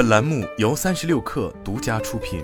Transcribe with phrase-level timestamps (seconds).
[0.00, 2.42] 本栏目由三十六氪独家出品。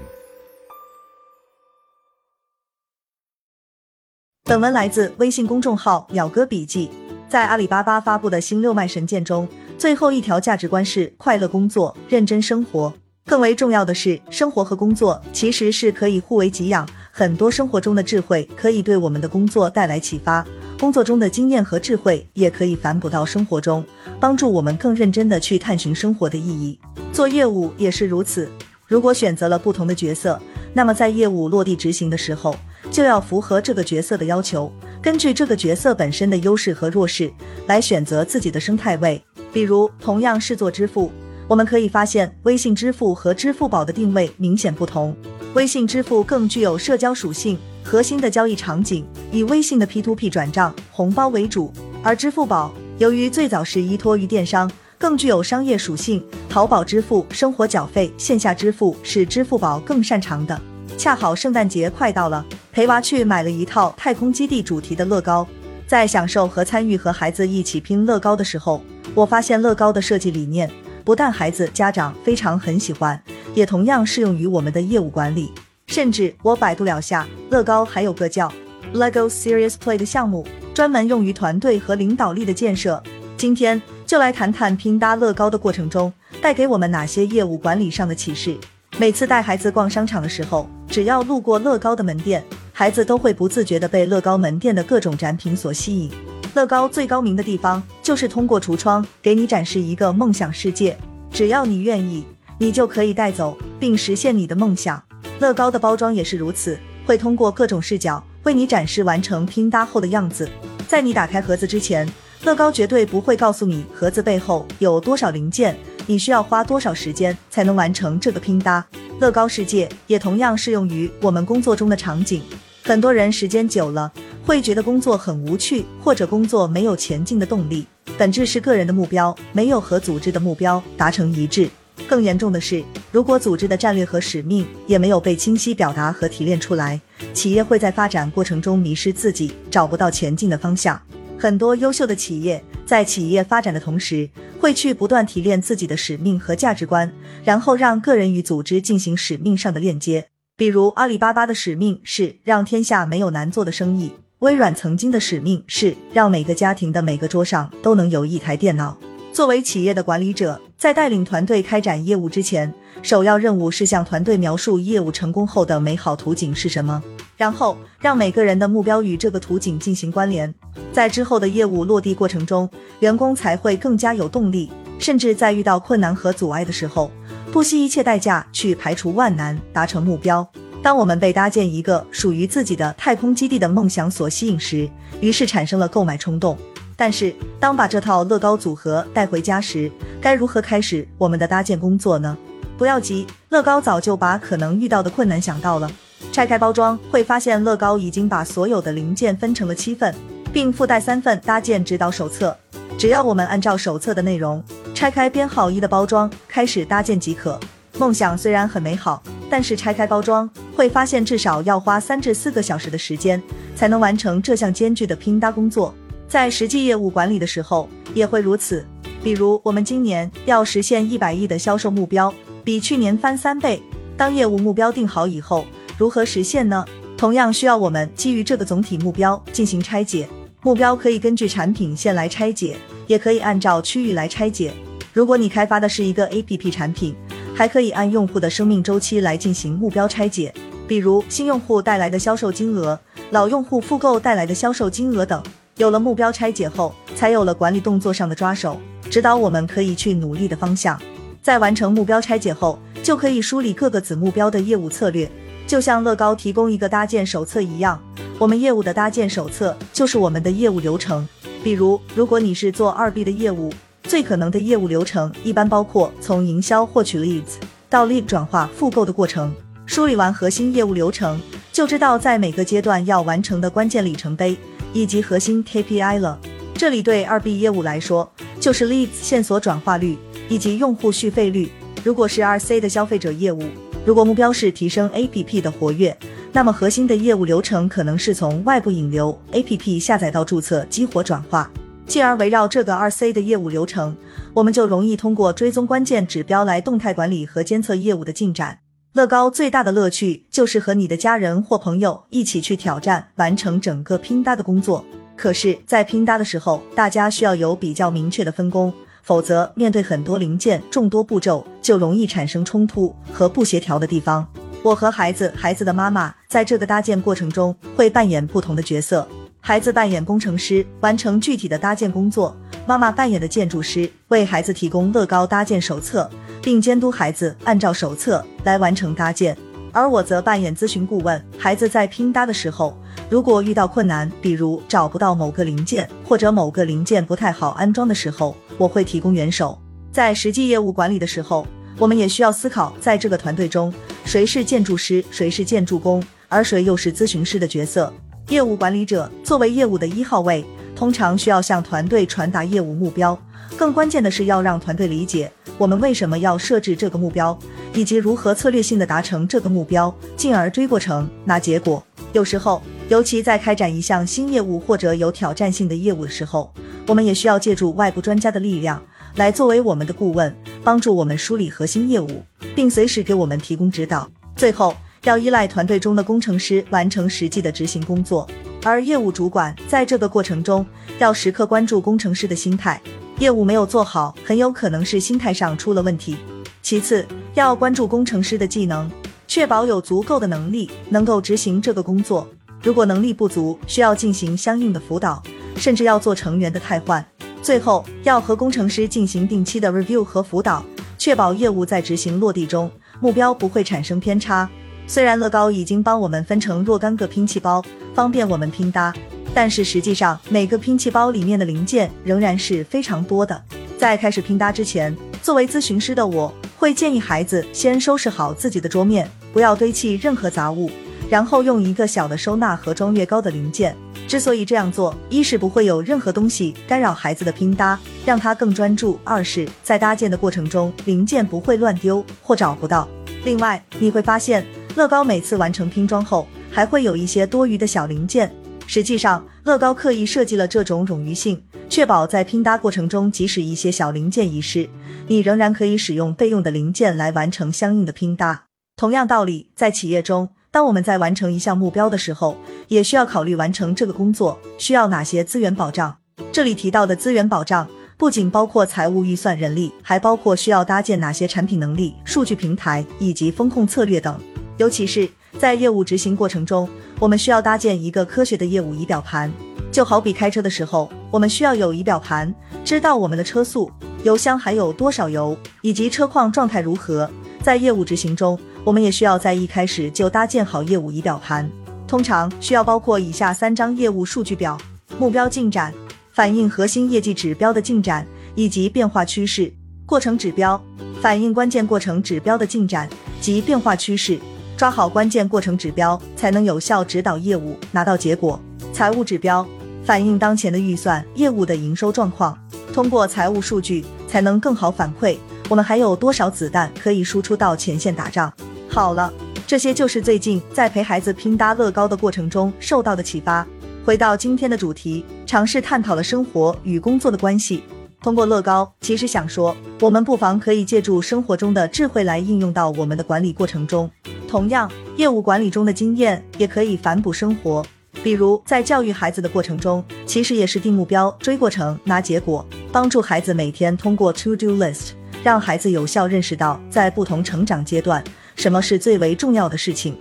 [4.44, 6.90] 本文来自微信公众号“鸟哥笔记”。
[7.30, 9.48] 在阿里巴巴发布的新六脉神剑中，
[9.78, 12.92] 最后一条价值观是快乐工作，认真生活。
[13.24, 16.86] 更为重要的是，生活和工作其实是可以互为给养。
[17.10, 20.46] 很多生活中的智慧可以对我们的工作带来启发，
[20.78, 23.82] 工作中的经验和智慧也可以反哺到生活中，
[24.20, 26.78] 帮助我们更认真的去探寻生活的意义。
[27.12, 28.48] 做业务也是如此。
[28.86, 30.38] 如果选择了不同的角色，
[30.74, 32.54] 那么在业务落地执行的时候，
[32.90, 34.70] 就要符合这个角色的要求，
[35.00, 37.32] 根据这个角色本身的优势和弱势
[37.66, 39.20] 来选择自己的生态位。
[39.52, 41.10] 比如，同样是做支付，
[41.48, 45.16] 我们可以发现微信支付和支付宝的定位明显不同。
[45.54, 51.72] 微信支付更具有社交属性，核心的交易场景以微信的 P to P 转账、红包为主，
[52.02, 54.68] 而支付宝由于最早是依托于电商，
[54.98, 56.20] 更具有商业属性。
[56.48, 60.60] 淘宝支付、生活缴费、线下支付是支付宝更擅长的。
[60.98, 65.46] 恰好圣诞节快到了，陪娃去买了一套太空基地主题的乐高，
[65.86, 68.82] 在享受和参与和孩子一起拼乐高的时候，
[69.14, 70.68] 我发现乐高的设计理念
[71.04, 73.22] 不但孩子家长非常很喜欢。
[73.54, 75.52] 也同样适用于我们的业务管理，
[75.86, 78.52] 甚至我百度了下，乐高还有个叫
[78.92, 83.02] Lego Serious Play 的项目，专门用于团队和领导力的建设。
[83.36, 88.56] 今天就来谈谈拼搭乐高的过程中带给我们哪些业务管理上的启示。
[88.98, 96.10] 每次带孩子逛商场的时候，只要路过乐高的门店，孩子都会不自觉地被乐高门店的各种展品所吸引。
[96.54, 100.96] 乐高最高明的地方就是通过橱窗给你展示一个梦想世界，
[101.30, 102.24] 只要你愿意。
[102.58, 105.02] 你就可以带走并实现你的梦想。
[105.38, 110.48] 乐高的包装也是如此，会通过各种视角为你展示完成拼搭后的样子。
[110.88, 112.08] 在你打开盒子之前，
[112.44, 118.84] 乐高绝对不会告诉你盒子背后有多少零件，你需要花多少时间才能完成这个拼搭。
[119.20, 122.42] 乐高世界也同样适用于我们工作中的场景。
[122.82, 124.10] 很多人时间久了
[124.44, 131.68] 会觉得工作很无趣，或者工作没有前进的动力，本质是个人的目标没有和组织的目标达成一致。
[132.06, 132.84] 更严重的是，
[133.16, 137.00] 如果组织的战略和使命也没有被清晰表达和提炼出来，
[137.32, 141.00] 企业会在发展过程中迷失自己，找不到前进的方向。
[141.38, 144.28] 很多优秀的企业在企业发展的同时，
[144.60, 147.10] 会去不断提炼自己的使命和价值观，
[147.42, 150.26] 然后让个人与组织进行使命上的链接。
[150.54, 154.10] 比如，阿里巴巴的使命是让天下没有难做的生意；
[154.40, 158.98] 微软曾经的使命是让每个家庭的每个桌上都能有一台电脑。
[159.36, 167.02] 作为企业的管理者，在带领团队开展业务之前，首要任务是向团队描述业务成功后的美好图景是什么，
[167.36, 170.54] 然后让每个人的目标与这个图景进行关联。
[170.90, 172.66] 在之后的业务落地过程中，
[173.00, 177.10] 员工才会更加有动力，甚至在遇到困难和阻碍的时候，
[177.52, 180.48] 不惜一切代价去排除万难，达成目标。
[180.82, 184.88] 当我们被搭建一个属于自己的太空基地的梦想所吸引时，
[185.20, 186.56] 于是产生了购买冲动。
[186.96, 192.36] 但是，当把这套乐高组合带回家时，该如何开始我们的搭建工作呢？
[192.78, 195.90] 不要急，乐高早就把可能遇到的困难想到了。
[196.32, 200.14] 拆开包装，会发现乐高已经把所有的零件分成了七份，
[200.52, 202.56] 并附带三份搭建指导手册。
[202.98, 204.62] 只要我们按照手册的内容，
[204.94, 207.60] 拆开编号一的包装，开始搭建即可。
[207.98, 213.42] 梦想虽然很美好，但是拆开包装，会发现至少要花三至四个小时的时间，
[213.74, 215.94] 才能完成这项艰巨的拼搭工作。
[216.28, 218.84] 在实际业务管理的时候也会如此。
[219.22, 222.32] 比如，我们今年要实现一百亿的销售目标，
[222.62, 223.82] 比去年翻三倍。
[224.16, 225.66] 当业务目标定好以后，
[225.98, 226.84] 如何实现呢？
[227.16, 230.28] 同样需要我们基于这个总体目标进行拆解。
[230.62, 232.76] 目标可以根据产品线来拆解，
[233.06, 234.72] 也可以按照区域来拆解。
[235.12, 237.14] 如果你开发的是一个 APP 产品，
[237.54, 240.52] 还可以按用户的生命周期来进行目标拆解，
[240.86, 242.98] 比如新用户带来的销售金额、
[243.30, 245.42] 老用户复购带来的销售金额等。
[245.76, 250.98] 有了目标拆解后，才有了管理动作上的抓手，指导我们可以去努力的方向。
[251.42, 255.30] 在完成目标拆解后，就可以梳理各个子目标的业务策略，
[255.66, 258.00] 就像乐高提供一个搭建手册一样，
[258.38, 261.28] 我们业务的搭建手册就是我们的业务流程。
[261.62, 263.70] 比如，如果你是做二 B 的业务，
[264.04, 267.56] 最可能的业务流程一般包括从营销获取 leads
[267.90, 269.54] 到 lead 转化复购的过程。
[269.84, 271.38] 梳理完核心业务流程，
[271.70, 274.56] 就知道在每个阶段要完成的关键里程碑。
[275.00, 276.38] 以及核心 KPI 了。
[276.74, 280.16] 这里对二 B 业务来说，就是 leads 线索转化率
[280.48, 281.70] 以及用户续费率。
[282.02, 283.62] 如果是二 C 的消费者业务，
[284.04, 286.16] 如果目标是提升 APP 的活跃，
[286.52, 291.70] 那么核心的业务流程可能是从外部引流 APP 下载到注册激活转化。
[292.06, 294.16] 进而围绕这个二 C 的业务流程，
[294.54, 298.78] 我们就容易通过追踪关键指标来动态管理和监测业务的进展。
[299.16, 305.02] 乐高最大的乐趣就是和你的家人或朋友一起去挑战完成整个拼搭的工作。
[305.34, 308.92] 可是，在拼搭的时候，大家需要有比较明确的分工，
[309.22, 314.46] 否则面对很多零件、众多步骤，就容易产生冲突和不协调的地方。
[314.82, 319.26] 我和孩子、孩子的妈妈在这个搭建过程中会扮演不同的角色。
[319.60, 322.54] 孩子扮演工程师，完成具体的搭建工作；
[322.86, 326.30] 妈妈扮演的建筑师，为孩子提供乐高搭建手册，
[326.62, 329.56] 并监督孩子按照手册来完成搭建。
[329.90, 331.44] 而我则扮演咨询顾问。
[331.58, 332.96] 孩子在拼搭的时候，
[333.28, 339.76] 如果遇到困难，比如找不到某个零件，或者某个零件不太好安装的时候，我会提供援手。
[340.12, 341.66] 在实际业务管理的时候，
[341.98, 343.92] 我们也需要思考，在这个团队中，
[344.24, 348.12] 谁是建筑师，谁是建筑工，而谁又是咨询师的角色。
[348.48, 350.64] 业务管理者作为业务的一号位，
[350.96, 353.38] 通常需要向团队传达业务目标。
[353.76, 357.56] 更关键的是要让团队理解我们为什么要设置这个目标，
[357.92, 362.02] 以及如何策略性的达成这个目标，进而追过程拿结果。
[362.32, 366.72] 有时候，尤其在开展一项新业务或者有挑战性的业务的时候，
[367.06, 369.02] 我们也需要借助外部专家的力量
[369.34, 372.42] 来作为我们的顾问，帮助我们梳理核心业务，
[372.74, 374.28] 并随时给我们提供指导。
[374.56, 374.94] 最后。
[375.24, 378.48] 要依赖团队中的工程师完成实际的执行工作，
[378.86, 380.86] 而业务主管在这个过程中
[381.18, 383.02] 要时刻关注工程师的心态。
[383.40, 386.36] 业务没有做好，很有可能是心态上出了问题。
[386.82, 389.10] 其次，要关注工程师的技能，
[389.48, 392.46] 确保有足够的能力能够执行这个工作。
[392.80, 395.42] 如果能力不足，需要进行相应的辅导，
[395.74, 397.26] 甚至要做成员的汰换。
[397.60, 400.84] 最后，要和工程师进行定期的 review 和辅导，
[401.18, 404.70] 确保业务在执行落地中目标不会产生偏差。
[405.08, 407.82] 虽然乐高已经帮我们分成若干个拼砌包，
[408.12, 409.14] 方便我们拼搭，
[409.54, 413.62] 但是实际上每个拼砌包里面的零件仍然是非常多的。
[413.96, 420.90] 在开始拼搭之前，作为咨询师的我会建议孩子先收拾好自己的桌面，不要堆砌任何杂物，
[421.30, 423.96] 然后用一个小的收纳盒装越高的零件。
[424.26, 433.08] 之所以这样做，一是不会有任何东西干扰孩子的拼搭，让他更专注；二是，在搭建的过程中，零件不会乱丢或找不到。
[433.44, 434.66] 另外，你会发现。
[434.96, 438.50] 乐高每次完成拼装后，还会有一些多余的小零件。
[438.86, 444.88] 实际上，乐高刻意设计了这种冗余性，确保在拼搭过程中，即使一些小零件遗失，
[445.26, 448.64] 你仍然可以使用备用的零件来完成相应的拼搭。
[448.96, 452.56] 同样道理，在企业中，当我们在完成一项目标的时候，
[452.88, 456.16] 也需要考虑完成这个工作需要哪些资源保障。
[456.50, 464.40] 这里提到的资源保障，不仅包括财务预算、人力，还包括需要搭建哪些产品能力、数据平台以及风控策略等。
[464.76, 465.28] 尤其是
[465.58, 466.88] 在业务执行过程中，
[467.18, 469.52] 我们需要搭建一个科学的业务仪表盘。
[469.90, 473.90] 就好比开车的时候，我们需要有仪表盘，知道我们的车速、
[474.24, 477.30] 油箱还有多少油，以及车况状态如何。
[477.62, 481.70] 在业务执行中，我们也需要在一开始就搭建好业务仪表盘。
[482.06, 484.76] 通常需要包括以下三张业务数据表：
[485.18, 485.92] 目标进展，
[486.32, 489.72] 反映核心业绩指标的进展以及变化趋势；
[490.04, 490.80] 过程指标，
[491.22, 493.08] 反映关键过程指标的进展
[493.40, 494.38] 及变化趋势。
[494.76, 498.60] 抓好关键过程指标，才能有效指导业务拿到结果。
[498.92, 499.66] 财务指标
[500.04, 502.56] 反映当前的预算、业务的营收状况，
[502.92, 505.38] 通过财务数据才能更好反馈
[505.70, 508.52] 我们还有多少子弹可以输出到前线打仗。
[508.86, 509.32] 好了，
[509.66, 513.66] 这些就是最近在陪孩子拼搭乐高的过程中受到的启发。
[514.04, 517.82] 回到今天的主题，尝试探讨了生活与工作的关系。
[518.22, 524.10] 通过乐高，其实想说，我们不妨可以借助生活中的智慧来应用到我们的管理过程中。
[524.56, 527.84] 同样，业务管理中的经验也可以反哺生活。
[528.24, 535.10] 比如，在教育孩子的过程中，其实也是定目标、追过程、拿结果，帮助孩子每天通过 To Do List，
[535.44, 540.16] 让孩子有效认识到在不同成长阶段，什么是最为重要的事情。